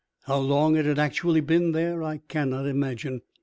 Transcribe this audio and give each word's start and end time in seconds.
How 0.23 0.39
long 0.39 0.75
it 0.77 0.85
had 0.85 0.97
actually 0.97 1.41
been 1.41 1.73
there 1.73 2.01
I 2.01 2.21
cannot 2.27 2.65
imagine. 2.65 3.21